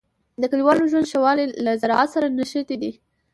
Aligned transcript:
د 0.41 0.43
کلیوالو 0.51 0.89
ژوند 0.91 1.09
ښه 1.11 1.19
والی 1.23 1.45
له 1.65 1.71
زراعت 1.81 2.09
سره 2.15 2.33
نښتی 2.37 2.75
دی. 2.81 2.91